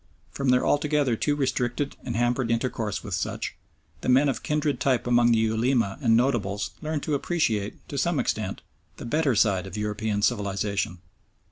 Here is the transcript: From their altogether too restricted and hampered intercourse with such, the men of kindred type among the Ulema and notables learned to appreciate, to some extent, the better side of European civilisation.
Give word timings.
From 0.31 0.49
their 0.49 0.65
altogether 0.65 1.15
too 1.15 1.35
restricted 1.35 1.95
and 2.03 2.15
hampered 2.15 2.49
intercourse 2.49 3.03
with 3.03 3.13
such, 3.13 3.53
the 4.01 4.09
men 4.09 4.29
of 4.29 4.41
kindred 4.41 4.79
type 4.79 5.05
among 5.05 5.31
the 5.31 5.37
Ulema 5.37 5.99
and 6.01 6.17
notables 6.17 6.71
learned 6.81 7.03
to 7.03 7.13
appreciate, 7.13 7.87
to 7.87 7.99
some 7.99 8.19
extent, 8.19 8.63
the 8.97 9.05
better 9.05 9.35
side 9.35 9.67
of 9.67 9.77
European 9.77 10.23
civilisation. 10.23 10.97